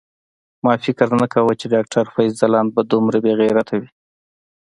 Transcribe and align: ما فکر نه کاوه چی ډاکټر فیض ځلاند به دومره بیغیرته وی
ما 0.63 0.73
فکر 0.83 1.07
نه 1.21 1.27
کاوه 1.33 1.53
چی 1.59 1.65
ډاکټر 1.75 2.05
فیض 2.13 2.31
ځلاند 2.41 2.69
به 2.75 2.81
دومره 2.91 3.17
بیغیرته 3.25 3.73
وی 3.81 3.89